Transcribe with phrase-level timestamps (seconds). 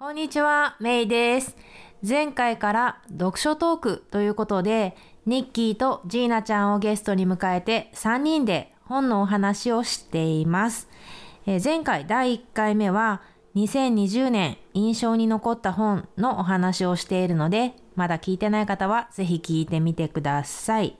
[0.00, 1.58] こんにちは、メイです。
[2.08, 10.88] 前回から読書トークということで、ニッキーとジーナちゃんをゲストに迎えて3人で本のお話をしています。
[11.46, 13.20] え前回第1回目は
[13.56, 20.96] 2020年印象に残った本のお話をしているので、まだ聞いてない方はぜひ聞いてみてください。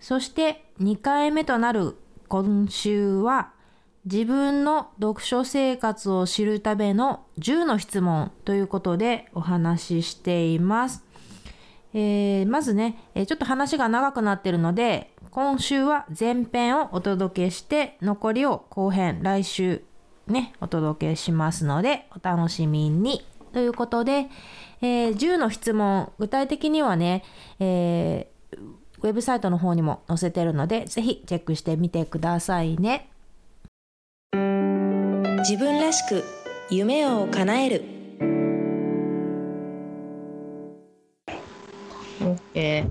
[0.00, 1.94] そして2回目となる
[2.28, 3.52] 今週は
[4.10, 11.04] 自分の読書生活を知るための10の質問ということでお話ししています。
[11.94, 19.82] えーまずね、えちょっと話が長くなってるので今週は前編をお届けして残りを後編来週
[20.26, 23.24] ねお届けしますのでお楽しみに。
[23.52, 24.26] ということで、
[24.82, 27.22] えー10の質問具体的にはね、
[27.60, 33.08] えーウェブサイトの方にも載せてるのでぜひチェックしてみてくださいね。
[34.32, 36.22] 自分らしく
[36.70, 37.84] 夢を叶える。
[42.54, 42.90] えー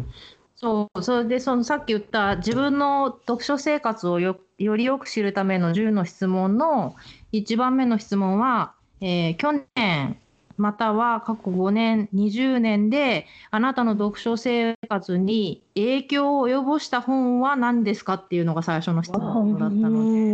[0.55, 6.97] そうそれでそのさっき言った自分の読書生活をよよりよく知るための10の質問の
[7.31, 10.19] 1番目の質問は、えー去年
[10.59, 20.33] または過去5年20年であなたの読書生活に影響を及ぼした本は何ですかっていうのが最初の質問だったので。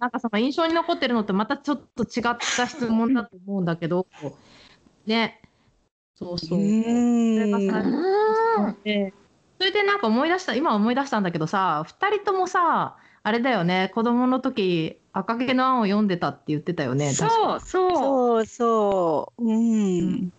[0.00, 4.06] なんかその印象に残ってるのってまたちょっと違った質問だと思うんだけど。
[5.06, 5.42] ね。
[6.14, 6.48] そうそう。
[6.48, 9.12] それが最初の質問で。
[9.58, 12.96] それでなんか思い出した今思い出したんだけどさ2人ともさ
[13.28, 19.44] あれだよね子供の時赤毛のアンを読んでたって言ってたよねそうそうそう。
[19.44, 20.32] うん。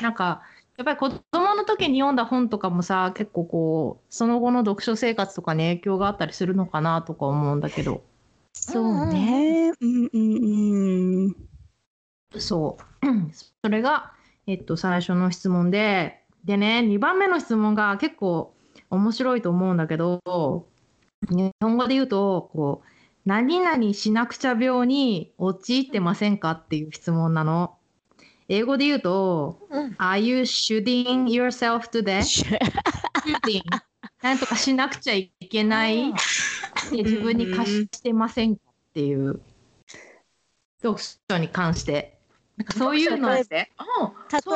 [0.00, 0.42] なんか
[0.76, 8.04] やっぱり子供の時に読んだ本とかもさ結構こうその後の読書生活とかに影響があったりするのかなとか思うんだけど
[8.52, 9.72] そうね。
[9.80, 11.36] うんうんうん。
[12.38, 13.06] そう。
[13.64, 14.12] それが、
[14.46, 18.54] えっと、最初の質問で、でね、2番目の質問が結構
[18.90, 20.20] 面白いと思うんだけど、
[21.28, 22.88] 日本語で言うと、こう、
[23.26, 27.76] 何々しなくちゃ病に陥ってませんかっていう質問なの。
[28.48, 29.58] 英語で言うと、
[29.98, 32.44] Are you shooting yourself to death?
[33.24, 33.62] shooting
[34.22, 36.12] なんとかしなくちゃいけないっ
[36.90, 39.40] て自分に課してませんかっていう
[40.82, 40.98] 読
[41.30, 42.19] 書に関して。
[42.76, 43.70] そういうの例えて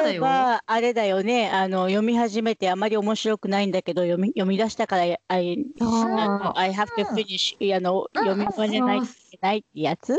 [0.01, 1.51] 例えばあれだよね。
[1.51, 10.17] あの読み始めてあまり面白くないんだけど読み読み出したから I, I, そうあの I have to finish あの読み終われないといけないってやつ？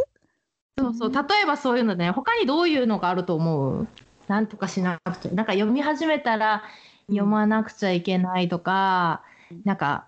[0.77, 1.11] そうそう。
[1.13, 2.11] 例えばそういうのね。
[2.11, 3.87] 他にどういうのがあると思う？
[4.27, 5.31] なんとかしなくちゃ。
[5.31, 6.63] なんか読み始めたら
[7.07, 9.23] 読まなくちゃいけないとか、
[9.63, 10.07] なんか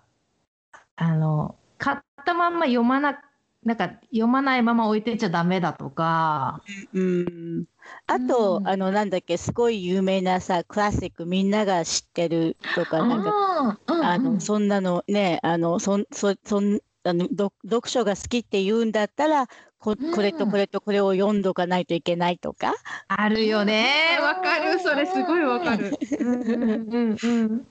[0.95, 3.19] あの買ったまんま読まな
[3.67, 6.61] なんか読まないまま置いてちゃダメだとか。
[6.93, 7.65] うん。
[8.07, 8.67] あと、うん。
[8.67, 19.47] あのなんだっけすごい有名なさクラシックみんなが知ってるとかなんかあのそんなのねあのそんそそんあの読読書が好きって言うんだったら
[19.79, 20.13] こうん。
[20.13, 22.73] これとこれとこれを読んどかないといけないとか、
[23.09, 24.17] あるよね。
[24.21, 24.79] わかる。
[24.79, 25.93] それすごいわかる。
[26.19, 27.67] うんうんうん。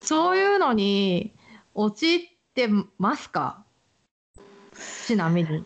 [0.00, 1.34] そういうのに
[1.74, 2.20] 陥っ
[2.54, 2.68] て
[2.98, 3.64] ますか？
[5.06, 5.64] ちなみに。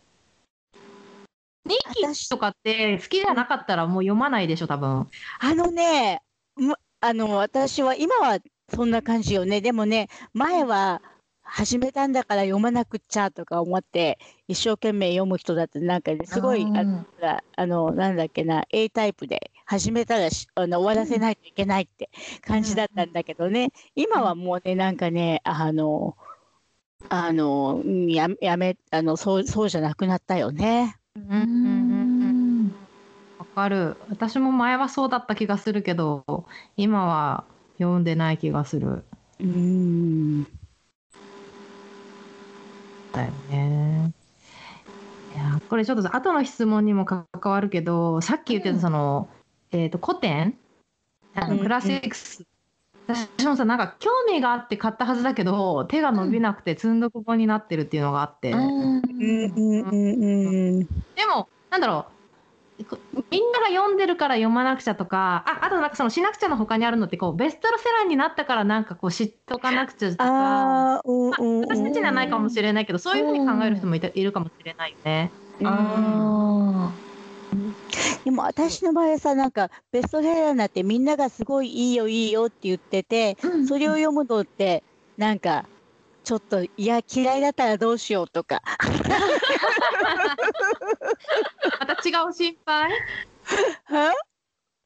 [1.64, 5.08] 日記とかって好きじゃなかったらもう読まないでしょ多分。
[5.38, 6.20] あのね
[6.56, 8.38] むあの私は今は
[8.74, 9.60] そんな感じよね。
[9.60, 11.02] でもね前は
[11.42, 14.18] 始めたんだから読まなくっちゃとか思って
[14.48, 17.04] 一生懸命読む人だってなんかねすごいうんあの
[17.56, 23.70] あのなんだっけな A タイプで始めたらしあの終わらせないといけないって感じだったんだけどね。
[23.94, 26.16] 今はもうねなんかねあの
[27.08, 30.96] あのうんややめあのそうそうじゃなくなったよね。
[31.16, 32.24] うんうんうんう
[32.64, 32.74] ん
[33.38, 33.96] わかる。
[34.08, 36.46] 私も前はそうだった気がするけど
[36.76, 37.44] 今は
[37.78, 39.04] 読んでない気がする。
[39.40, 40.44] うん
[43.12, 44.12] だよね。
[45.34, 49.28] いやこれちょっと後の質問にも関わるけどさっき言ってたその、
[49.70, 50.56] えー、と古典？
[51.34, 52.44] あうんのクラシックス、
[53.06, 58.68] 私もさなんか興味があって買ったはずだけど手が伸びなくて積んどく本になってるっていうのがあって、でも
[61.70, 62.12] なんだろう。
[62.84, 62.98] こ
[63.30, 70.24] みんなが読んでるから読まなくちゃとかああとなんかそのしなくちゃの他にあるのってこうベストセラーになったからなんかこう知っとかなくちゃとか。
[70.24, 75.30] ああ、私たちにはないかもしれないけどそういうふうに考える人もいたいるかもしれないよね。
[75.62, 76.90] あ
[78.24, 84.82] でも私の場合はさなんかベストセラーになってみんながすごいいいよいいよって言っててーそれを読むのって
[85.16, 85.66] なんか
[86.24, 88.62] ちょっといや嫌いだったらどうしようとか
[91.80, 92.90] また違う心配
[93.84, 94.12] は？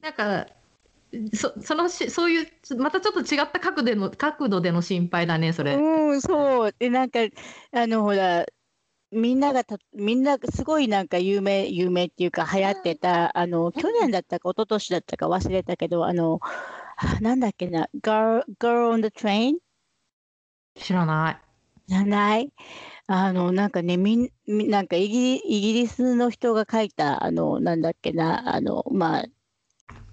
[0.02, 0.46] なんか
[1.34, 2.46] そそのしそういう
[2.78, 5.74] またちょっと違った角度での角度での心配だねそれ。
[5.74, 6.74] うん、そう。
[6.78, 7.20] で、なんか、
[7.72, 8.44] あの、ほら、
[9.12, 16.40] みんながた、みんなすごいなんか有名、有名っていうか流行ってた、あの、去年だったか一昨年だったか忘れたけど、あの、
[16.96, 19.58] あなんだっけな、Girl, Girl on the Train?
[20.76, 21.38] 知らない。
[21.86, 22.52] じゃない？
[23.06, 29.24] あの、なんかね、みん、みなんかイギリ、イギリスの人が書いた、あの、なんだっけな、あの、まあ、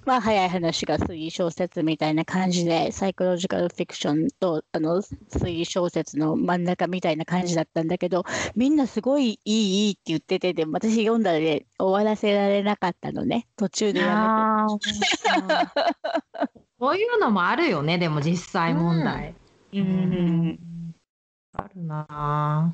[0.05, 13.47] まあ、早い話が推理小説みたいな感じで、サイコロジカルフィクションと、あの、推理小説の真ん中みたいな感じだったんだけど、みんなすごいいい、いいって言ってて、でも私読んだらね、終わらせられなかったのね。
[13.55, 14.93] 途中でやめて。
[16.79, 19.35] そういうのもあるよねでも実際問題。
[19.73, 20.59] うん。
[21.53, 22.73] あるなあ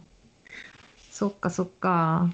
[1.11, 2.33] そっかそっか。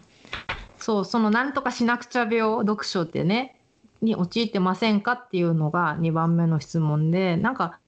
[0.77, 3.59] そうそのなんとかしなくちゃ病読書ってね
[4.01, 7.79] に陥ってませんかっていうのが2番目の質問でなんか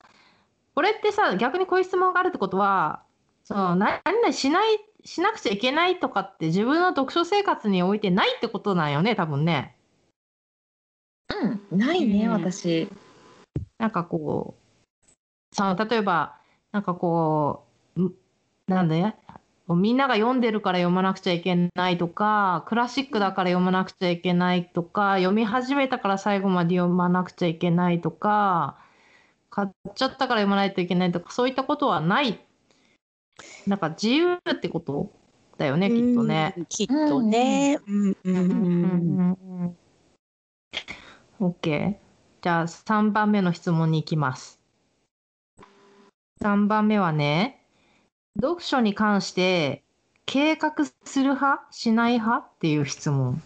[0.75, 3.03] これってさ逆にこういう質問があるってことは
[3.43, 9.77] そのな何々しないしなくちゃいけないとかって自分の読書生活においてないってことなんよね多分ね。
[11.71, 12.89] うん、ないね、うん私。
[13.77, 16.37] なんかこう、その例えば、
[16.71, 17.65] なんかこ
[17.95, 18.13] う、ん
[18.67, 19.13] なんで、
[19.75, 28.77] みんなが読んでるから読まなくちゃいけないとか、クラシックだから読まなくちゃいけないとか、読み始めたから最後まで読まなくちゃいけないとか、
[29.49, 32.39] 買っちゃったから読まないといけないとか、そういったことはない。
[33.65, 35.11] なんか自由ってこと
[35.57, 36.53] だよね、きっとね。
[36.57, 36.65] うん。
[36.67, 37.79] きっとね。
[37.87, 39.37] うんうん
[41.39, 41.47] うん。
[41.51, 41.95] OK。
[42.41, 44.59] じゃあ3番目の質問に行きます。
[46.41, 47.66] 3番目はね、
[48.41, 49.83] 読書に関して
[50.25, 50.73] 計画
[51.05, 51.67] する派？
[51.71, 52.45] しない派？
[52.45, 53.41] っていう質問。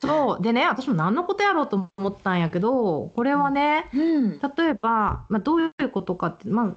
[0.00, 0.42] そう。
[0.42, 4.40] でね、私も何のことやろうと思ったんやけど、これはね、うん。
[4.40, 6.76] 例えば、まあ、どういうことかって、ま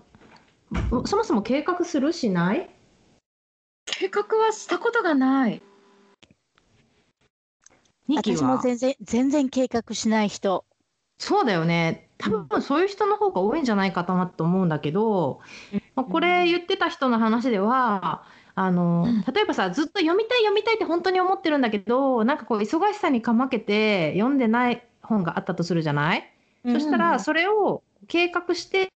[0.74, 2.14] あ、そもそも計画する？
[2.14, 2.70] しない？
[3.86, 5.62] 計画はしたことがない。
[8.08, 10.64] 私もは全然、全然計画しない人。
[11.18, 12.05] そうだよね。
[12.18, 15.42] 多分そういう人の方が多いんじゃないかなと思うんだけど、
[15.96, 18.24] まあ、これ言ってた人の話では、
[18.56, 19.22] あのうん。
[19.34, 26.32] 例えばさずっと読みたい読みたいって本当に思ってるんだけどなんかこう忙しさにかまけて読んでない本があったとするじゃない、
[26.66, 28.92] そしたうんらそれを計画して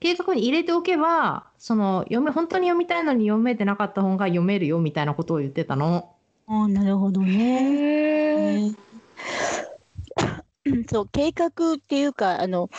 [0.00, 6.14] 計画に入れておけばその読め本当に読みたいのに読めてなかった本が読めるよみたいなことを言ってたの。
[6.46, 8.72] あなるほどね。
[10.90, 12.70] そう、計画っていうか、あの、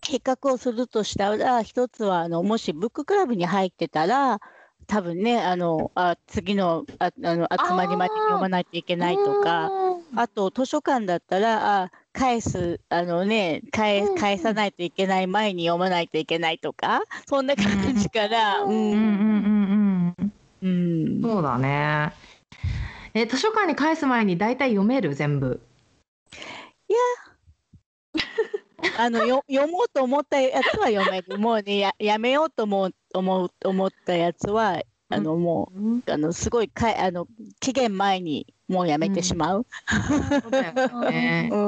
[0.00, 4.40] 計画をするとしたら、一つは、あの、もしブッククラブに入ってたら、
[4.86, 9.70] 多分ね、あの、あ、次の、あ、あの、集まりまでに読まないといけないとか、
[10.14, 20.32] あと、図書館だったら、あ、返す、あのね、返返さないといけない前に読まないといけないとか、そんな感じから、ううんうんん、うんうん
[20.62, 21.22] うん。
[21.22, 22.12] そうだね。
[23.14, 25.14] え図書館に返す前に大体読める？
[25.14, 25.60] 全部。
[28.98, 31.38] あのよ読もうと思ったやつは読める。
[31.38, 37.26] もうねややめようと思う思う思ったやつはあのもうあのすごいかいあの
[37.60, 39.66] 期限前にもうやめてしまう。
[40.42, 41.56] そうだよね う。
[41.56, 41.58] ん。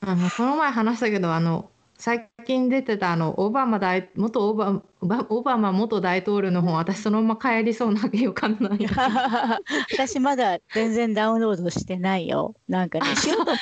[0.00, 8.90] あのこの前話したけどあの最近出てたあのオバマ大元オバオバオバマ元大統領の本私そのまま帰りそうな予感なんや。
[9.92, 12.54] 私まだ全然ダウンロードしてないよ。
[12.68, 13.52] なんかねしようと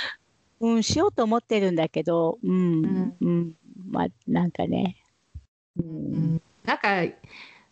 [0.60, 3.52] うんしようと思ってるんだけど、うんうん、
[3.88, 4.96] まあなんかね。
[5.78, 6.88] ううんんなんか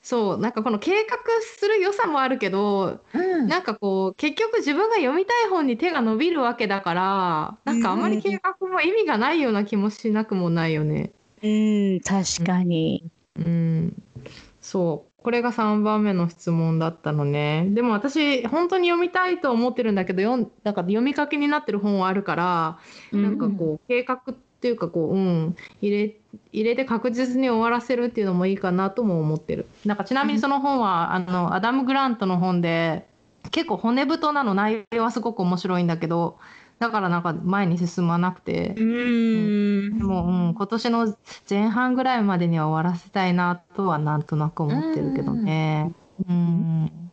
[0.01, 3.47] そうなんかこの計画する良さもあるけどうん。
[3.47, 11.13] なんかこう結局自分が読みたい本に手が伸びるわけだからなんかあんまり計画も意味がないような気もしなくもないよね。
[11.43, 13.05] うん確かに。
[13.37, 14.03] うん、
[14.61, 17.67] そうこれが3番目の質問だったのね。
[17.71, 22.79] でも私本当に読みたいと思ってるんだけど読んなんか読みかけになってる本はあるから、
[23.13, 26.17] なんかこう計画っていうかこう、うん、入れ
[26.53, 29.67] 入れて確実に終わらせるっていうのもいいかなとも思ってる。
[29.85, 33.07] なんかちなみにその本は、あのアダム・グラントの本で
[33.51, 34.55] 結構骨太なの。
[34.55, 36.39] 内容はすごく面白いんだけど
[36.79, 38.75] だからなんか前に進まなくて。
[38.77, 41.17] うんでも、うん、今年の
[41.49, 45.93] 前半ぐらいまでには終わらせたいなとはなんとなく思ってるけどね。
[46.29, 47.11] うん。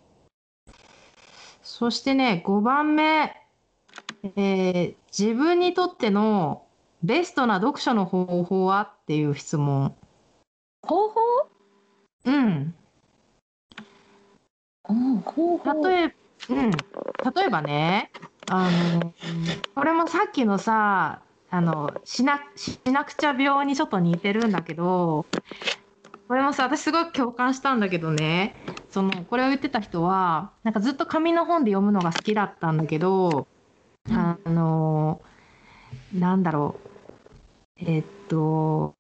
[1.63, 3.35] そしてね、5番目、
[4.23, 6.63] えー自分にとっての
[7.01, 9.95] ベストな読書の方法はっていう質問。
[10.83, 11.21] 方法？
[12.25, 12.75] うん。
[14.89, 15.87] うん、方法。
[15.87, 16.15] 例え、
[16.49, 16.71] うん。
[16.71, 16.77] 例
[17.45, 18.11] えばね
[18.47, 19.13] あの
[19.73, 25.25] これもさっきのさあのしなしなくちゃ病にちょっと似てるんだけど
[26.27, 28.55] これもさ私すごい共感したんだけどね。
[28.89, 33.45] そのこれを言ってた人はなんかずっと紙の本で読むのが好きだったんだけど、
[34.09, 35.21] あの
[36.13, 36.89] なんだろう。
[37.77, 38.95] えっと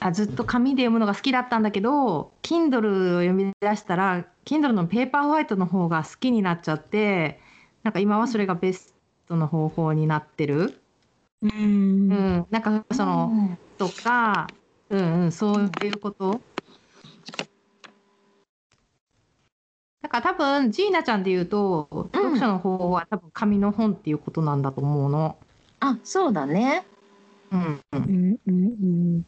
[0.00, 7.38] あずっと紙で読むのが好きだったんだけど Kindle を読み出したら Kindle のペーパーホワイトの方が好きになっちゃって
[7.82, 8.94] なんか今はそれがベス
[9.26, 10.80] トの方法になってる、
[11.42, 12.08] ううん。
[12.08, 14.50] ん、なんかそのとか、
[14.88, 16.40] うんうん、そういうこと。
[20.02, 25.36] だから多分ジーナちゃんで言うと、読書の方法は多分紙の本っていうことなんだと思うの。
[25.80, 26.84] あ、そうだね。
[27.50, 28.86] うんう、うんんうんう
[29.18, 29.24] ん。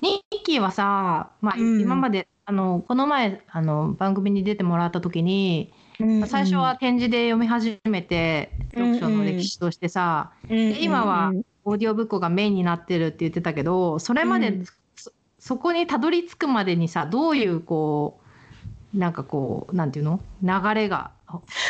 [0.00, 1.80] ニッキーはさ、まあ、うん。
[1.80, 6.26] 今まであのこの前あの番組に出てもらった時に、うん。
[6.26, 11.32] 最初は展示で読み始めて、読書の歴史としてさ、で今は
[11.64, 14.64] オーディオブックがメインになってるって言ってたけどそれまで、うん。
[14.96, 18.20] そそこにたどり着くまでにさどういうこ
[18.94, 20.20] うなんかこうなんていうの？
[20.42, 21.12] 流れが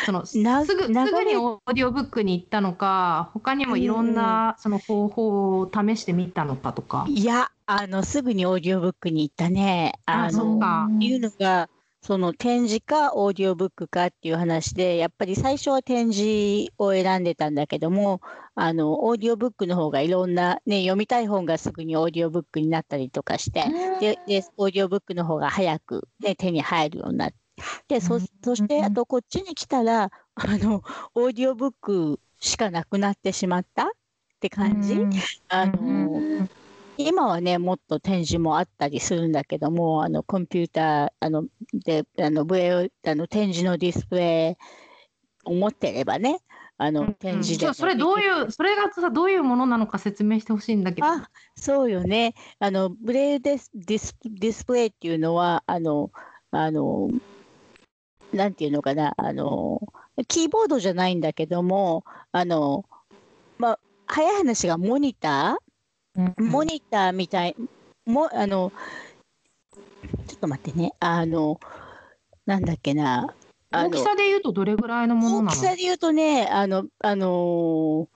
[0.05, 0.83] その すなぐすぐ
[1.23, 7.05] にオーディオブックに行ったのか他にもいろんなその方法を試してみたのかとか。
[7.07, 9.93] いやあのすぐにオーディオブックに行ったね。
[10.05, 10.89] ああのそうか。
[10.99, 11.69] いうのが
[12.01, 18.21] その点字かオーディオブックかっていう話でやっぱり最初は点字を選んでたんだけども
[18.55, 23.65] あのオーディオブックの方がいろんな、ね、読みたい本がすぐにオーディオブックになったりとかして
[23.99, 27.35] ででオーディオブックの方が早く、ね、手に入るようになって
[27.87, 30.81] でそそしてあとこっちに来たらあの
[31.13, 33.91] オーディオブックしかなくなってしまったっ
[34.39, 34.99] て感じ？
[35.49, 36.49] あのうん
[37.07, 46.39] 今はねもっと点字もあったりするんだけどもあのコンピューターあのであの Braille あの点字のディスプレイを持ってればね
[46.77, 47.55] あの点字で。
[47.55, 51.07] もじゃあそれどういうそれがさどういうものなのか説明してほしいんだけど。
[51.07, 52.33] あそうよね。
[52.59, 56.11] あの Braille ディスディスディスプレイっていうのはあの
[56.49, 57.09] あの
[58.33, 59.79] なんていうのかなあの
[60.27, 62.85] キーボードじゃないんだけどもあの
[63.59, 65.57] まあ早い話がモニターうん
[66.37, 67.55] モニターみたい、
[68.05, 68.71] もあの、
[70.27, 71.59] ちょっと待ってね、あの、
[72.45, 73.33] なんだっけな、
[73.71, 75.51] 大きさで言うとどれぐらいのもの大なの？
[75.51, 78.09] きさで言うとね、あの、あの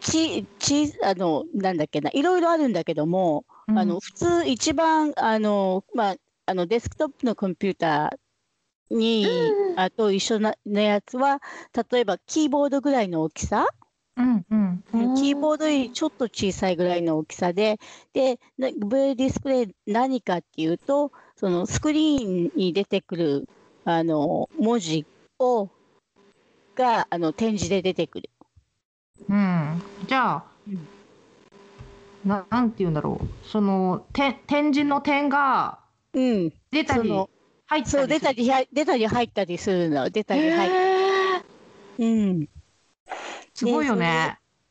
[0.00, 6.16] ち、ち、あの、なんだっけな、いろいろあるんだけども、あの、普通一番、あの、まあ、
[6.46, 9.26] あの、デスクトップのコンピューターに、
[9.76, 11.42] あと一緒なのやつは、
[11.90, 13.66] 例えばキーボードぐらいの大きさ、
[14.18, 14.84] うんうん。
[14.92, 15.14] うん。
[15.14, 17.78] キーボードよりちょっと小さいぐらいの大きさで、
[18.12, 23.48] で、なブディスプレイ何かっていうと、そのスクリーンに出てくる
[23.84, 25.06] あの文字
[25.38, 25.70] を
[26.74, 28.30] があの展示で出てくる。
[29.28, 30.44] うん、じゃあ、
[32.24, 33.46] ななんて言うんだろう。
[33.46, 35.78] そのて展示の点が
[36.12, 37.30] うん、出たりその
[37.66, 41.44] 入ったりそう出たするりは出たり入ったりするの、出たり入ったへ
[41.98, 42.04] り。
[42.04, 42.48] うん。
[43.58, 44.38] すごいよね。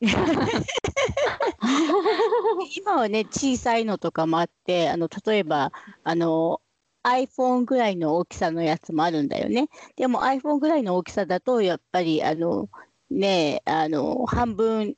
[2.74, 5.72] 今はね小さいのとかもあってあの例えば
[6.04, 6.62] あの
[7.02, 9.68] iPhone ぐらいの大きさのやつもあるんだよね。
[9.96, 12.70] でも iPhone ぐらいの大きさだとやっぱりあの
[13.10, 14.96] ねあの半分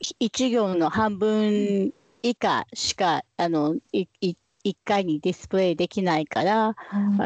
[0.00, 1.92] 1行の半分
[2.22, 4.34] 以下しかあのいい
[4.64, 6.74] 1回にディスプレイできないから、あ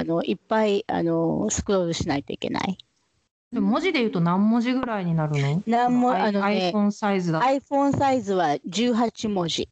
[0.02, 2.78] のいっぱいあのスクロールしないといけない。
[3.52, 5.62] でも文字で言うと何文字ぐらいになるの？
[5.66, 7.46] なんもアイあのね iPhone サイズだと。
[7.46, 9.68] iPhone サイズは18文字。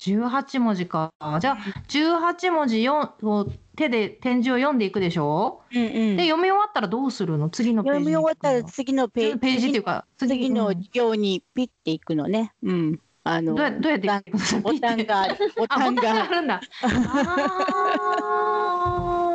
[0.00, 1.10] 18文字か。
[1.40, 1.58] じゃあ
[1.88, 3.46] 18文字よを
[3.76, 6.16] 手で展示を読んでいくでしょ、うんうん。
[6.16, 7.48] で読み終わったらどうするの？
[7.48, 10.82] 次のページに読み終わったら次のページのページっていうか次のうん。
[10.92, 12.52] 行にピッていくのね。
[12.62, 13.00] うん。
[13.22, 15.36] あのどうやってボタンがある。
[15.56, 16.02] ボあタンが。
[16.02, 16.60] があるんだ。
[18.22, 19.25] あー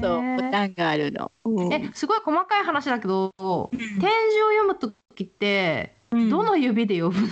[0.00, 1.32] そうボタンがあるの。
[1.44, 1.72] うん。
[1.72, 6.30] えすごい細かい話だけど、展示を読むときってうん。
[6.30, 7.28] どの指で呼ぶの、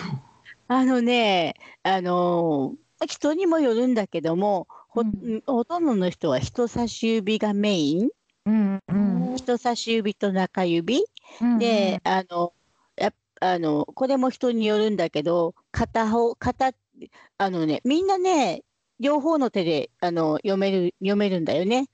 [0.68, 5.42] あのね、あのー人にもよるんだけども、ほ,、うん。
[5.46, 8.08] ほとんどの人は人差し指がメイン、
[8.44, 8.92] うんう
[9.34, 9.36] ん。
[9.36, 11.04] 人差し指と中指、
[11.40, 11.58] うん。
[11.58, 12.52] で、あの
[12.96, 16.72] やっあのこれも人によるんだけど、片方片
[17.38, 18.62] あのねみんなね
[18.98, 21.88] 両方の手であの読める読めるんだよね。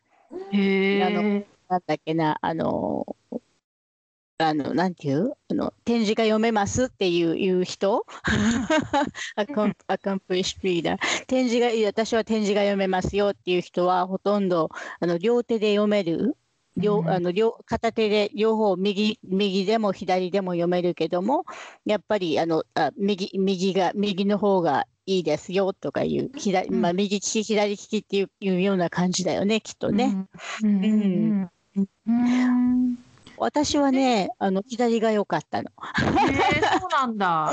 [0.53, 3.17] へあのえなんだっけな、あの、
[4.39, 8.05] あの、なんていうあの、展示が読めますっていういう人？
[9.37, 11.27] アカンアカンプリッシュリーダー。
[11.27, 16.37] 展示が、私は展示が読めますよっていう人は、ほとんど、あの、両手で読める。
[16.77, 17.11] 両うん。
[17.11, 21.45] あの両片手で両方右右でも左でも読めるけども
[21.85, 30.27] やっぱりあのあ右右が右の方がいいですよとかいう左、まあ、右利き左利きっていういうような感じだよねきっとね。
[30.63, 30.85] うん。
[30.85, 31.51] うん。
[31.77, 31.89] うん。
[32.07, 32.99] うん。
[33.37, 35.69] 私はねあの左が良かったの。
[35.69, 37.51] へえそうなんだ。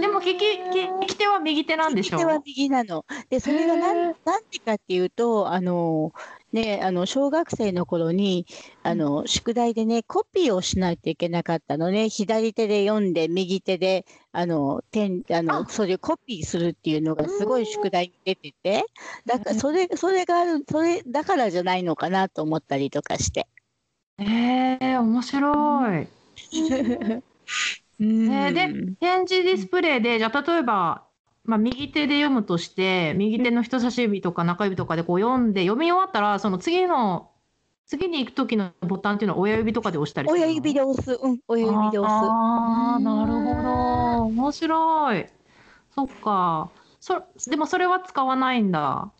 [0.00, 2.16] でも利き利き手は右手なんでしょ？
[2.16, 3.04] 右手は右なの。
[3.28, 4.14] で、それがなんなん
[4.50, 6.12] でかっていうと、あの、
[6.54, 8.46] ね、あの、小学生の頃に、
[8.82, 12.08] あの、宿題でね、コピーをしないといけなかったのね。
[12.08, 18.84] 左手で読んで、右手で、あの、点、あの、それをコピーするっていうのがすごい宿題に出てて、
[19.26, 23.48] だから、それ、それがある、それ、だからじゃないのかなと思ったりとかして。
[24.18, 26.08] へえ面白い。
[28.00, 31.08] うんえー で展示ディスプレイでじゃあ例えば、
[31.44, 37.30] まあ、右手で読むとして右手の人差し指とか中指とかでこう読んで読み終わったらその次の
[37.86, 41.18] 次に行く時のボタンっていうのは親指とかで押したり親指で押す。
[41.22, 42.12] うん、親指で押す。
[42.12, 44.22] ああなるほど。
[44.26, 45.26] 面白い。
[45.94, 46.70] そっか。
[46.98, 49.12] そでもそれは使わないんだ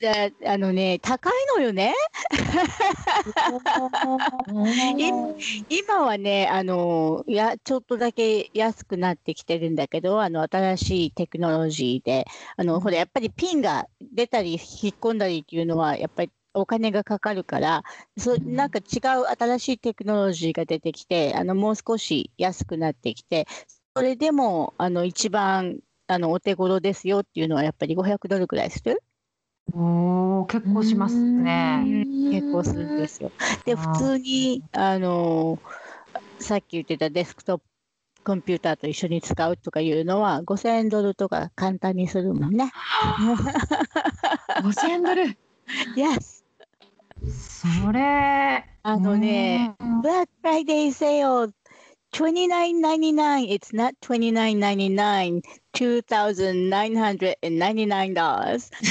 [0.00, 1.94] であのね、高いのよね。
[5.68, 12.24] 今はね、あのやちょっとだけ安くなってきてるんだけど、あの新しいテクノロジーで、
[12.56, 14.60] あのほらやっぱりピンが出たり引っ
[14.98, 17.82] 込んだりっていうのはやっぱりお金がかかるから、
[18.16, 23.46] そうんなんか違う新しいテクノロジーが出てきて、あのもう少し安くなってきて、
[23.94, 29.02] それでもあの一番あのお手頃ですよっていうのはやっぱり500ドルくらいする。
[29.72, 32.04] おー結構しますね。
[32.32, 33.30] 結構するんですよ。
[33.64, 35.80] で、普通に、あのー
[36.40, 37.64] さっき言ってたデスクトップ
[38.24, 42.70] コンピューターと一緒に使うとかいうのは、5000ドルとか簡単にするもんね。
[44.62, 45.36] 5000ドル？
[45.96, 46.42] Yes!
[47.82, 51.52] それあのね、うん Black Friday sale
[52.12, 55.42] $29.99 It's not $29.99
[55.74, 58.70] $2,999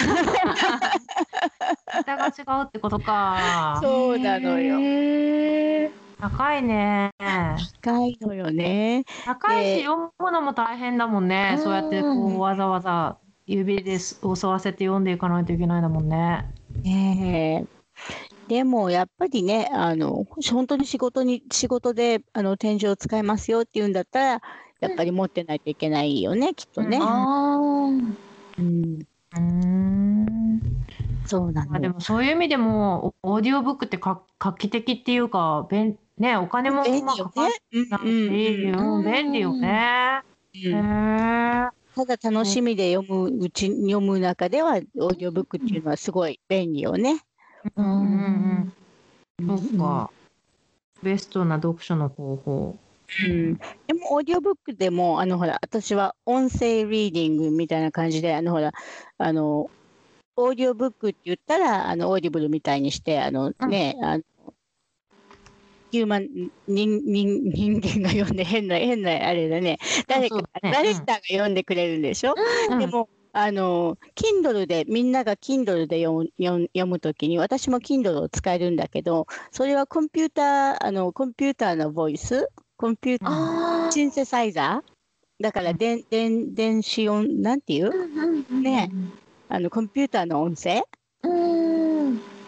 [1.97, 2.31] 桁が違う
[2.65, 3.79] ってことか。
[3.81, 4.77] そうなのよ。
[6.19, 7.11] 高いね。
[7.19, 9.03] 高いのよね。
[9.25, 11.57] 高いし、で読むのも大変だもんね。
[11.59, 16.45] そうやってこうわざわざ指で襲わせて読んでいかないといけないんだもんね。
[16.83, 24.41] ねえでもやっぱりね、あの本当に仕事に仕事であの展示を使いますよっていうんだったら、
[24.79, 26.97] やっぱり持ってないといけないよね、きっとね。
[26.99, 27.99] あうん、
[28.57, 30.59] うーん。
[31.27, 31.69] そうなの。
[31.69, 37.01] まあでもそういう意味でもオーディオブックってか画期的っていうか便ねお金もかかね。
[37.01, 37.23] らないし、
[39.11, 40.23] 便利よね。
[41.95, 44.81] ただ楽しみで読むうち読む中ではオー
[45.17, 47.21] ディオブックっていうのはすごい便利よね。
[47.75, 48.73] うんうん
[49.39, 49.47] うん。
[49.47, 50.11] そううんか。
[51.01, 52.77] ベストな読書の方法。
[53.25, 53.55] うん、
[53.87, 58.71] でもオーディオブックでもあのほら私は音声リーディングみたいな感じであのほら
[59.17, 59.71] あの
[60.35, 64.23] オーディオブックって言ったらあのオーディブルみたいにしてあのね、あの
[65.91, 66.27] ヒューマン
[66.67, 69.79] 人人人間が読んで変な変なあれだね。
[70.07, 72.35] 誰かね誰かが読んでくれるんでしょ、
[72.77, 86.03] でもあの Kindle でみんなが Kindle で読む読む読むときに私も Kindle を使えるんだけどそれはコンピューターあのコンピューターのボイスコンピューターあシンセサイザーだからでん。
[86.09, 88.61] でん電子音なんていう？
[88.61, 88.91] ね
[89.47, 90.81] あのコンピューターの音声？
[91.23, 91.88] うん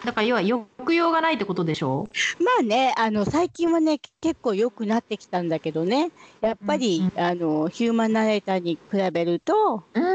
[0.04, 2.08] だから要は抑揚がないってことでしょ？
[2.40, 6.10] まあねあの最近はね結構良くなってきたんだけどね。
[6.40, 10.08] やっぱり、うんあのヒューマンナレーターに比べると、うんう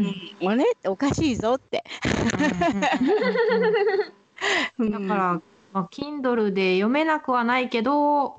[0.00, 0.06] ん。
[0.40, 0.64] うん、あれ？
[0.86, 1.82] おかしいぞって。
[4.78, 5.40] だから、
[5.72, 8.32] まあ、Kindle で読めなくはないけどやっ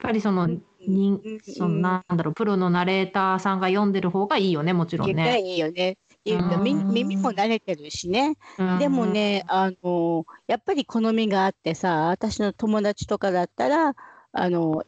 [0.00, 5.40] ぱりその人うんそのなんだろうプロのナレーターさんが読んでる方がいいよねもちろんね。
[5.40, 5.96] いいよね。
[6.26, 8.36] っていうか耳も慣れてるしね。
[8.58, 13.94] うんでもね、あのやっぱり好みがあってさ、私の友達とかだったら、
[14.32, 14.82] あの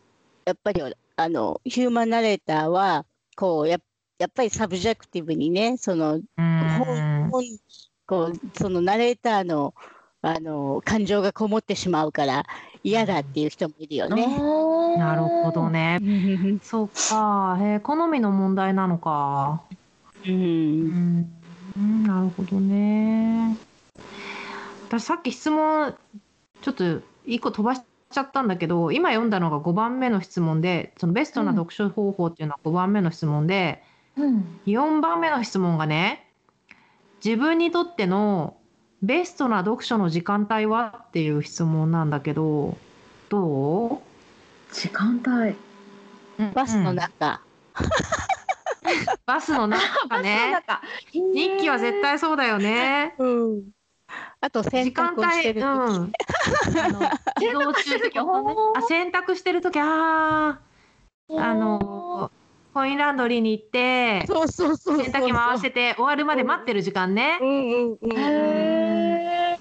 [0.44, 0.82] やっぱり
[1.16, 3.78] あの human narrator はこうや
[4.18, 7.44] やっぱり subjective にね、そのうん本
[8.06, 9.74] こうそのナレーターの
[10.20, 12.44] あの感情がこもってしまうから
[12.82, 14.26] 嫌だっていう人もいるよね。
[14.98, 16.00] なるほどね。
[16.62, 19.62] そうか、へえ好みの問題なのか。
[20.32, 21.32] ううんん、
[21.76, 23.56] うんなるほどね。
[24.88, 25.94] 私さっき質問
[26.62, 33.82] ちょっと一個飛ばしちゃったんだけど今読んだのが5番目の質問でそのベストな読書方法っていうのは5番目の質問で、
[34.16, 34.60] うん。
[34.66, 36.26] 4番目の質問がね
[37.24, 38.56] 自分にとっての
[39.02, 42.76] ベストな読書の時間帯はっていう質問なんだけど
[43.28, 44.02] ど
[44.72, 45.54] 時間帯。
[46.50, 47.40] うバスのうん中。
[49.28, 50.58] バスの中ね
[51.12, 53.14] 日記は絶対そうだよね。
[53.18, 53.62] うん。
[54.40, 55.68] あと洗濯をして帯、る時。
[55.68, 62.30] うん、移動中ってことねあ洗濯してる時あーあの
[62.72, 65.04] コインランドリーに行ってそうそうそうそう。
[65.04, 67.38] 洗濯機回してて終わるまで待ってる時間ね。
[67.42, 68.12] うんうんうん。
[68.16, 69.58] へ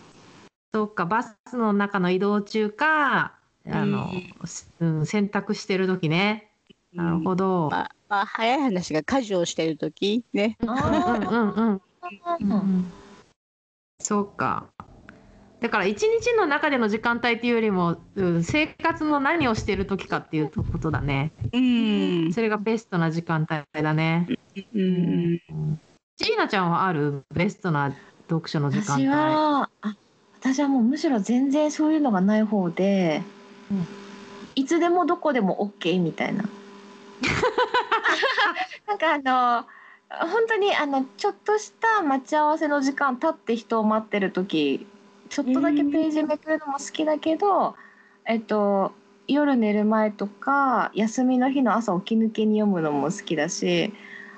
[0.74, 3.34] そっかバスの中の移動中か
[3.70, 4.08] あの、
[4.80, 6.54] うん、洗濯してる時ね。
[6.94, 7.68] なるほど。
[7.70, 10.24] まあ、まあ、早い話が家事をしてる時？
[10.34, 10.58] ね。
[14.00, 14.67] そうか。
[15.60, 21.32] だから一日の中での時間帯っていうよりも、うん、生活の何をしてる時かっていうことだね。
[21.52, 22.34] うん。
[22.34, 24.28] それがベストな時間帯だね。
[24.56, 25.41] うん。
[26.17, 27.24] ジーナちゃんはある？
[27.34, 27.93] ベストな
[28.30, 29.08] 読書の時間帯。
[29.08, 29.96] 私はあ
[30.39, 33.24] 私はもうむしろ全然そういうのがない方で、
[33.72, 33.88] うん
[34.56, 36.43] いつでもどこでも OK みたいな
[38.88, 39.67] なんかあの
[40.32, 44.88] 本当にあのちょっとした待ち合わせの時間立って人を待ってる時
[45.30, 47.76] ちょっとだけページめくるのも好きだけど、
[48.26, 48.93] えっと
[49.28, 53.93] 夜寝る前とか休みの日の朝起き抜けに読むのも好きだし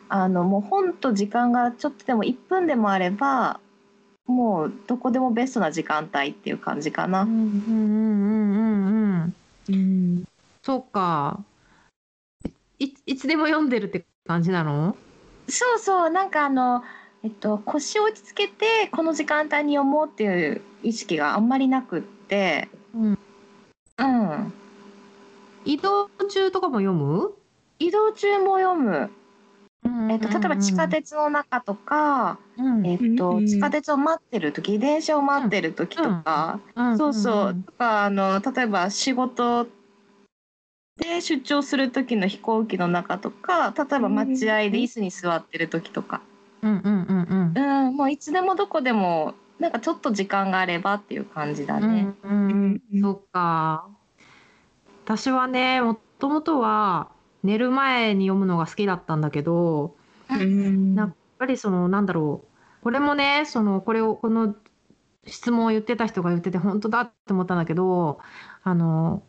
[0.09, 3.59] あのもう本と時間がちょっとでも1分でもあれば
[4.25, 7.23] もうどこでもベストな時間帯っていう感じかな。
[7.23, 9.33] うんうんうんうんうん
[9.69, 9.75] うん。
[9.75, 9.77] う
[10.19, 10.23] ん。
[10.63, 11.39] そうか。
[12.77, 14.96] いいつでも読んでるって感じなの？
[15.48, 16.84] そうそうなんかあの、
[17.24, 23.18] えっと、腰を落ち着けてこの時間帯に読もうっていう意識があんまりなくって、うん。
[23.98, 24.54] うん、
[25.65, 27.34] 移動中とかも読む？
[27.80, 29.10] 移動中も読む、
[30.12, 32.86] えっと、例えば地下鉄の中とか、うん。
[32.86, 36.98] えっとうん地下鉄を待ってる時電車を待ってる時とか、うん。
[37.00, 39.65] そうそう、んとかあの例えば仕事
[40.99, 46.21] で出張する時の飛行機の中とか例えば待合で椅子に座ってる時とか、
[46.62, 47.07] うんうん
[47.53, 52.13] うんもういつでもどこでもなんかちょっと時間があればっていう感じだね。
[52.23, 53.89] うんそっか。
[55.03, 57.09] 私はね、もともとは
[57.43, 59.95] 寝る前に読むのが好きだったんだけど、
[60.29, 60.95] うん。
[60.95, 62.45] やっぱりそのなんだろ
[62.81, 64.55] う、これもね、そのこれをこの
[65.25, 68.19] 質問を言ってた人が言ってて本当だって思ったんだけど、
[68.63, 69.23] あの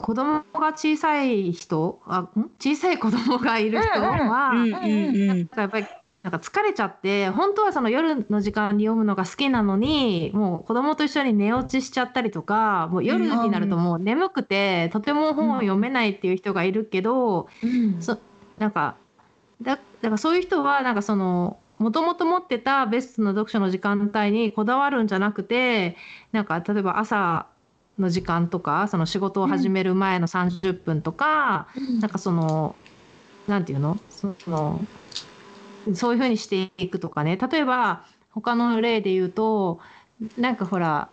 [0.00, 2.50] 子供が小さい人、あ、ん？
[2.58, 5.48] 小さい子供がいる人は、うんうんうん。
[5.54, 5.86] やっぱり
[6.22, 18.02] なんか疲れちゃって本当はその夜の時間に読むのが好きなのにもう子供と一緒に寝落ちしちゃったりとかもう夜になるともう眠くてとても本を読めないっていう人がいるけど、うん。
[18.02, 18.18] そ
[18.58, 18.96] なんか
[19.62, 25.96] だだからそういう人はなんかそのもともと持ってたベストの読書の時間帯にこだわるんじゃなくて
[26.32, 27.46] なんか例えば朝
[28.00, 31.68] の時間とかその仕事を始める前の30分とか、
[32.00, 32.74] なんかその、
[33.46, 33.98] なんていうの？
[34.10, 34.80] その、
[35.94, 37.36] そういうふうにしていくとかね。
[37.36, 39.80] 例えば、他の例で言うと、
[40.36, 41.08] なんかほら、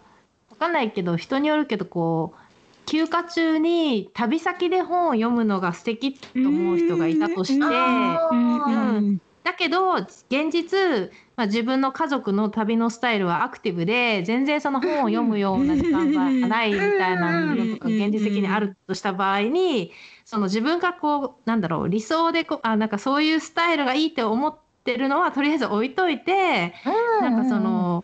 [0.50, 2.39] わかんないけど、人によるけど、こう、
[2.86, 19.93] 休暇中に旅先で本を読むのが素敵と思う人がいたとして、うんだけど現実、まあ、自分の家族の旅のスタイルはアクティブで全然その本を読むような時間がないみたいなのとか現実的にあるとした場合に
[20.25, 26.73] その自分がこうなんだろう理想でこうあなんかそういうスタイルがいいって思ってるのはとりあえず置いといて
[27.21, 28.03] なんかその。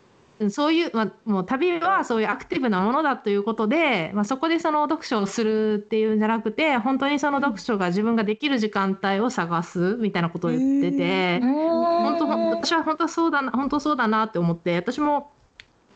[0.49, 15.31] そういう、まあ、もう旅はそういうアクティブなものだということで、まあ、そこでその読書をするっていうんじゃなくて本当にその読書が自分ができる時間帯を探すみたいなことを言ってて本当ほん私は本当そうだな本当そうだなって思って私も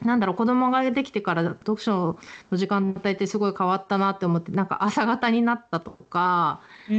[0.03, 2.19] なんだろう子供ができてから読書
[2.51, 6.95] の時間帯ってすごい変わったなって思ってなんか朝方になったとかあの、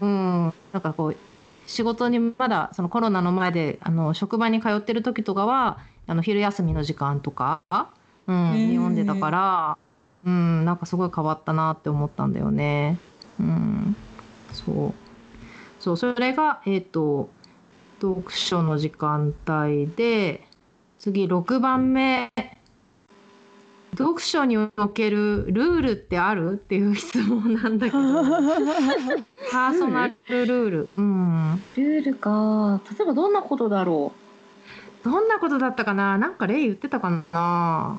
[0.00, 1.16] うん、なんかこう
[1.66, 7.62] 仕事にまだそのコロナの前であの職場に通ってる時とかはあの昼休みの時間とか、
[8.26, 9.78] うん、に読んでたから、
[10.24, 12.98] うん、なんかすごい変わったなって思ったんだよね。
[13.40, 13.96] うん、
[14.52, 14.94] そう。
[15.80, 17.28] そうそれがえっ、と
[18.00, 20.46] 読書の時間帯で
[20.98, 22.30] 次6番目
[23.96, 26.54] 読書におけるルールってある？
[26.54, 27.98] っていう質問なんだけど。
[29.52, 32.80] パーソナルルール、うん、ルールか。
[32.90, 34.12] 例えばどんなことだろ
[35.04, 36.16] どんなことだったかな？
[36.16, 37.98] なんか例言ってたかな？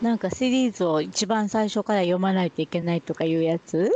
[0.00, 3.90] なんかシリーズを一番最初から読まないといけないとかいうやつ？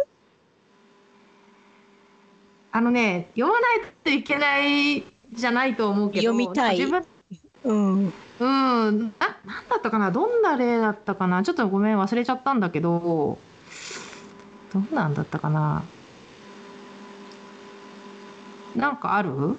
[2.73, 6.79] あのね読まないといけないじゃないと思うけど読みたい。
[6.79, 7.05] 自分
[7.65, 8.05] うん。
[8.05, 8.13] うん。
[8.41, 10.11] あなんだったかな？
[10.11, 11.43] どんな例だったかな？
[11.45, 13.39] ちょっとごめん忘れちゃったんだけど
[14.73, 15.85] どんなんだったかな？
[18.75, 19.57] なんかある？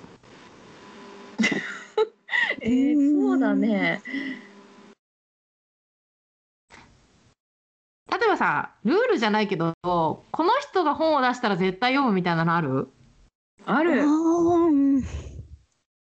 [2.61, 4.01] えー、そうだね。
[8.11, 12.87] 例えばさルールじゃないけどこの人が本を出したら絶対読むみたいなのある？
[13.65, 14.01] ある。
[14.01, 15.03] あー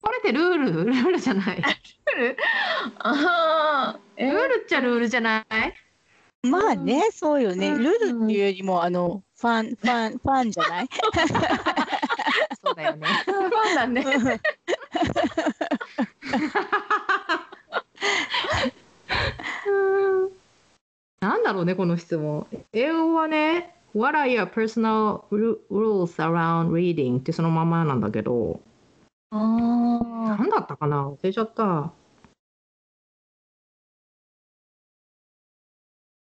[0.01, 0.85] これってルール？
[0.85, 1.63] ルールじゃない？
[2.99, 4.01] ああ。
[4.17, 5.45] えルールっちゃルールじゃない？
[6.47, 7.71] まあね、そうよね。
[7.71, 10.89] うんルールっていうよりも、あの、ファン、 ファン、ファンじゃない？
[12.63, 14.05] そうだよねそうだね。
[21.21, 27.19] なんだろうねこの質問英語はね What are your personal ru- rules around reading?
[27.19, 28.61] ってそのままなんだけど
[29.31, 31.09] あなんだったかな？
[31.09, 31.93] 忘れちゃった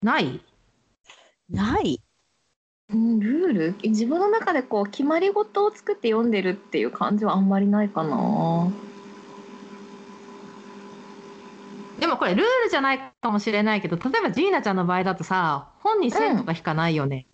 [0.01, 0.41] ない？
[1.49, 2.01] ない。
[2.91, 3.75] うんルール？
[3.83, 8.71] 自分の中でこう決まり事を作って読んでるっていう感じはあんまりないかな。
[11.99, 17.25] でもこれルールじゃないかもしれないけど例えばジーナちゃんの場合だとさ本に線とか引かないよね、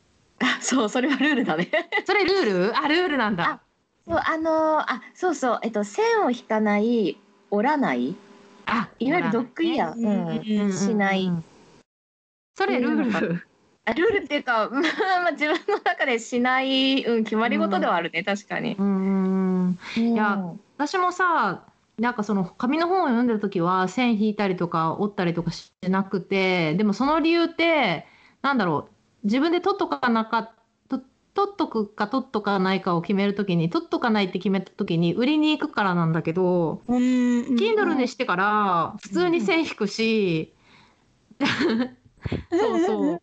[0.42, 1.70] あそうそれはルールだね。
[2.06, 2.78] それルール？
[2.78, 3.62] あルールなんだ。
[4.08, 5.60] そうあのーあそうそう。
[5.64, 7.18] えっと線を引かない
[7.52, 8.16] 折らない。
[8.68, 11.32] あいわゆるドッグイヤー、うんうんうんしない。
[12.56, 13.00] それルうん。
[13.10, 13.48] ール
[13.86, 18.76] あルールっていうか まあ自分の中でしない、うん、決まり事ではあるね、確かに。
[18.78, 20.40] うんいや
[20.78, 21.64] 私もさ
[21.98, 28.06] なんかその紙の本を読んでる時は線引いたりとか折ったりとかしてなくてでもその理由って
[28.42, 28.90] なんだろ
[29.24, 30.54] う自分で取っとかなか
[30.90, 31.00] と
[31.34, 36.98] 取っとくか取っとかないかを決める時に取っとかないって決めた時に売りに行くからなんだけど、うん。
[36.98, 40.54] Kindle にしてから普通に線引くし、
[42.52, 43.22] そうそう。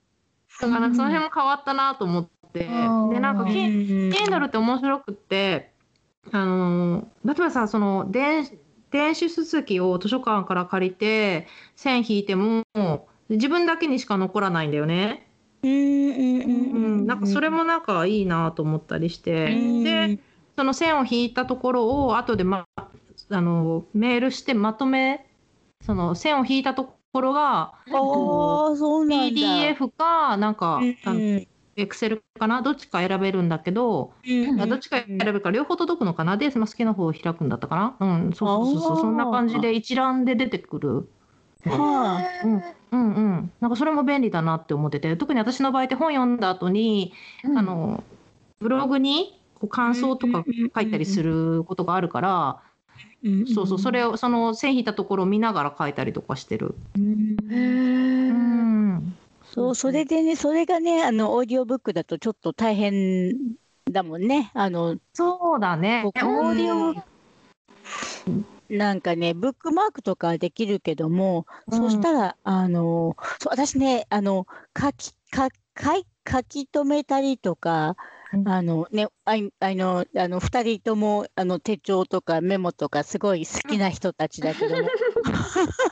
[0.60, 3.10] だからその辺も変わったなと思って、うん。
[3.10, 5.71] でなんか Kindle って面白くって
[6.30, 8.46] あの例えばさその電
[8.90, 12.62] 電子書籍を図書館から借りて線引いても
[13.28, 15.28] 自分だけにしか残らないんだよね。
[15.62, 19.46] うんうんうんううんん、なんかそれもなんかいいなと思ったりして、
[19.84, 20.18] で
[20.56, 25.26] その線を引いたところを後で、ま、あのメールしてまとめ
[25.80, 29.40] その線を引いたところがああ、そうなんだ。
[29.40, 32.62] PDF かなんかうんあの Excel かな？
[32.62, 36.36] どっちか選べるんだけど、うんあどっちか選べるから両方届くのかな？
[36.36, 37.96] で、まあ、好きな方を開くんだったかな？
[38.00, 41.08] うんそうそうそうそんな感じで一覧で出てくる。
[41.64, 42.46] はあ。
[42.46, 47.58] うんうんうん、なんかそれも便利だなって思ってて特に私の場合って本読んだ後に、うん。
[47.58, 48.04] あの
[48.60, 52.60] ブログにこう感想とか書いたりすることがあるから、
[53.54, 53.78] そうそう。
[53.78, 56.74] それをその線引いたところを見ながら書いたりとかしてる。
[56.96, 59.14] うんへうーん、
[59.54, 63.34] そう、それでね、それがね、あの、オーディオブックだとちょっと大変
[63.90, 64.50] だもんね。
[64.54, 66.02] あの、そうだね。
[66.04, 67.12] オ僕ーディオ。
[68.70, 74.46] なんかね、ブックマークとかはできるけども、そしたら、あの、そう私ね、あの、
[74.78, 77.96] 書き、か書い書き留めたりとか、
[78.32, 78.48] うん。
[78.48, 84.88] あのね、あいあの、あの、二人とも、あの、手帳とかメモとかすごい好きな人たちだけども、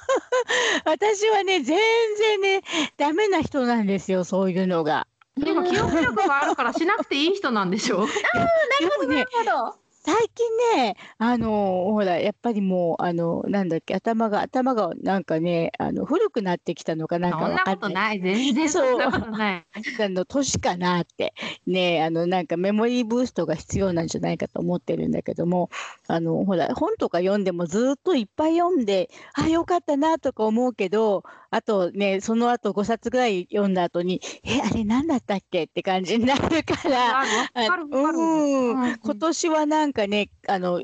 [0.84, 1.78] 私はね、全
[2.16, 2.62] 然ね、
[2.96, 5.06] ダメな人なんですよ、そういうのが。
[5.36, 8.06] でも記憶力があるからしなくていい人なんでしょ。
[8.06, 9.89] でもね、なるほど。
[10.02, 17.76] 最近ね、あのほら、やっぱりもう、あのなんだっけ、頭が、頭がなんかね、あの古くなってきたのかなんかそんなわかんない。
[17.76, 18.20] ことない。
[18.20, 19.66] 全然そんなことない。
[20.00, 21.34] あの年かなって、
[21.66, 25.68] ね、あのなんかメモリーブーストが必要なんじゃないかと思ってるんだけども、
[26.08, 37.16] あのほら、本とか読んでもずっといっぱい読んで、あ、よかったなとか思うけど、あとね、その後5冊ぐらい読んだ後に、え、あれ何だったっけって感じになるから。
[37.18, 37.24] わ
[37.66, 38.18] かるわかる。
[38.18, 40.82] うんうん今年はなんかね、あの、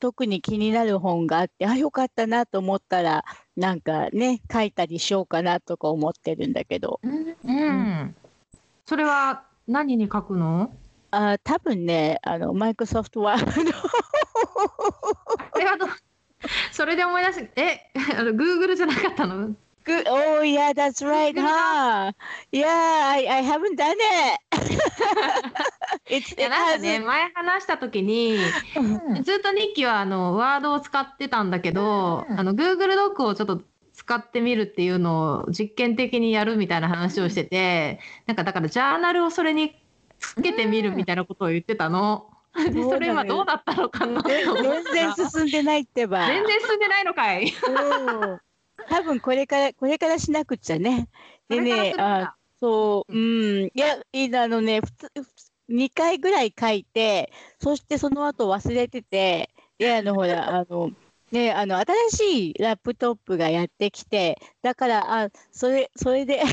[0.00, 3.24] 特に気になる本があって、あ、よかったなと思ったら、
[3.56, 8.14] なんかね、書いたりしようかなとか思ってるんだけど、うん。
[8.86, 10.72] それは何に書くの？
[11.10, 13.52] あ、多分ね、あの、マイクロソフトワード。
[16.72, 17.80] それで思い出しえ
[18.16, 19.56] あの Google じゃなかったの？
[19.88, 20.06] Good.
[20.06, 22.12] Oh, yeah, that's right, huh?
[22.52, 24.40] Yeah, I, I haven't done it.
[26.04, 28.36] It's, it なんかね.前話した時に
[29.22, 33.62] ずっと日記はあのワードを使ってたんだけど、うんあの Google ドックをちょっと
[33.94, 39.74] 使ってみるっていうのを実験的にやるみたいな話をしてて、なんかだからジャーナルをそれに
[40.18, 42.30] つけてみるみたいなことを言ってたの。
[42.54, 46.26] でそれ今どうだったのかな全然進んでないってば。
[46.26, 47.52] 全然進んでないのかい。
[48.88, 51.08] うん多分これからこれからしなくちゃね。
[51.48, 53.66] でねあそううん。
[53.66, 53.96] いや
[54.42, 55.10] あのね普通
[55.70, 60.90] 2回ぐらい書いてそしてその後忘れててであのほら あの
[61.30, 66.42] ねあの新しいラップトップがやってきてだからあそれそれで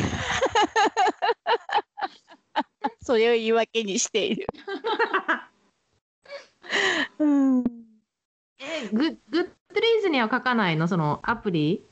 [3.02, 4.48] それを言い訳にしている。
[7.20, 7.64] うん。
[8.60, 10.88] え Good Goodドリーズには書かないの？
[10.88, 11.84] そのアプリ、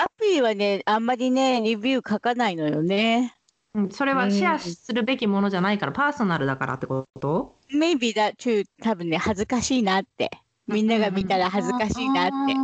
[0.00, 3.36] アプリはね、あんまりね、レビュー書かないのよね。
[3.74, 10.30] うん、それはシェアするべきものじゃないから、パーソナルだからってこと？Maybe that too 多分ね、恥ずかしいなって。
[10.66, 12.54] みんなが見たら恥ずかしいなって。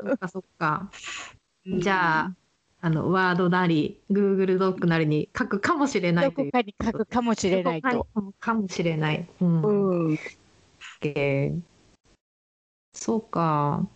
[0.00, 0.90] そっかそっか。
[1.66, 2.34] じゃあ、
[2.82, 6.52] あの、ワードなり、Google ドックなりに書くかもしれないという。
[6.52, 8.06] どこかに書くかもしれないと。
[8.38, 9.28] かもしれない。
[9.40, 9.62] うん。
[9.62, 10.18] うん。
[12.94, 13.88] そうか。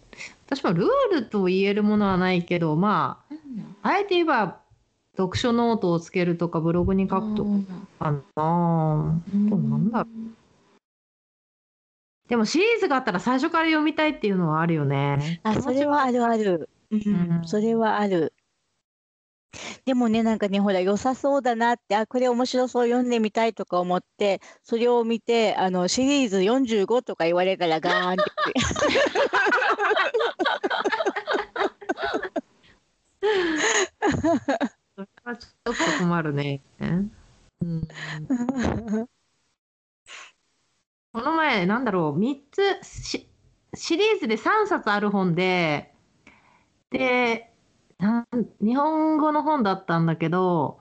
[0.50, 3.24] 私もルールと言えるものはないけど、ま
[3.82, 4.60] あ、あえて言えば、
[5.16, 7.44] 読書ノートをつけるとか、ブログに書くと
[8.00, 8.22] かな。
[8.34, 10.30] あとなんだろう。
[12.28, 15.40] でもシリーズがあったら最初から読みたいっていうのはあるよね。
[15.44, 16.68] あ、それはあるある。
[16.90, 17.00] ううん
[17.42, 18.32] ん、それはある。
[19.84, 28.60] でもね、なんかね、ほら、良さそうだなって、あ、これ面白そう、読んでみたいとか思って、それを見て、あの、シリーズ45とか言われたらガーンって くる。
[34.96, 36.62] それはちょっと困るね。
[36.80, 37.82] うん、
[41.12, 42.62] この前、なんだろう、3つ、
[43.74, 45.94] シリーズで3冊ある本で、
[46.90, 47.52] で、
[48.60, 50.80] 日本語の本だったんだけど、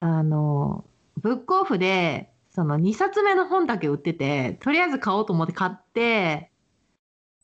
[0.00, 0.84] あの、
[1.16, 6.52] ブックオフで、その2冊目の本だけ売ってて、とりあえず買おうと思って買って、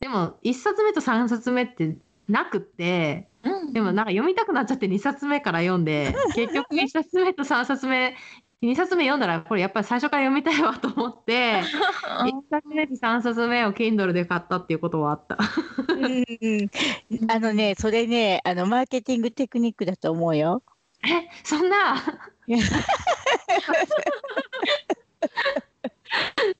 [0.00, 1.96] でも1冊目と3冊目って
[2.28, 8.16] なくって、うんでもなんか読みたくなっちゃって2冊目から読んで、結局1冊目と3冊目、
[8.62, 15.38] 2冊目読んだらこれやっぱり最初から読みたいわと思って、1冊目と3冊目を Kindle で買ったっていうことはあった。
[15.94, 16.70] うんうん。
[17.30, 20.62] あのね、それね、あの、マーケティングテクニックだと思うよ。
[21.04, 21.96] え、そんな？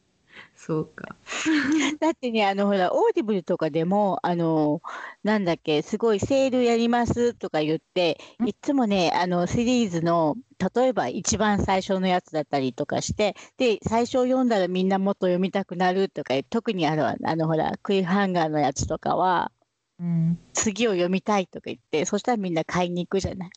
[0.69, 1.17] そうか。
[1.99, 4.83] だってね、あの、ほら、 Audible とかでも、あの、
[5.25, 10.37] なんだっけ、すごいセールやりますとか言って、いつもね、あの、シリーズの、
[10.75, 19.51] 例えば一番最初のやつだったりとかして、で、最初読んだらみんなもっと読みたくなるとか、特にあの、あの、ほら、クリフハンガーのやつとかは、
[19.99, 23.51] うん、次を読みたいとか言って、そしたらみんな買いに行くじゃない。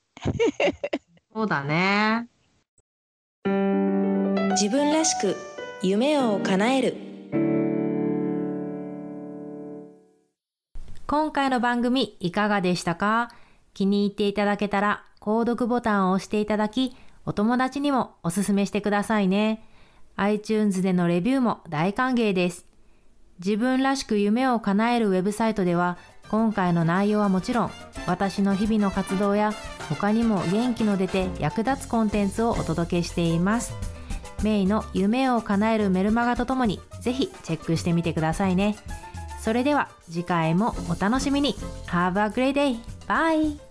[1.36, 2.30] そうだね。
[4.52, 5.36] 自分らしく
[5.84, 6.96] 夢を叶える
[11.08, 13.32] 今回の番組いかがでしたか？
[13.74, 19.66] 気に入っていただけたら購読ボタンを押していただき、お友達にもおすすめしてくださいね。
[20.18, 22.68] iTunes でのレビューも大歓迎です。
[23.44, 25.98] 自分らしく夢を叶えるウェブサイトでは、
[26.30, 27.72] 今回の内容はもちろん、
[28.06, 29.52] 私の日々の活動や
[29.90, 33.74] 他にも元気の出て役立つコンテンツをお届けしています。
[34.44, 38.76] メイの夢を叶えるメルマガとともに、ぜひチェックしてみてくださいね。
[39.40, 41.56] それでは次回もお楽しみに
[41.88, 42.78] Have a great day!
[43.08, 43.71] Bye!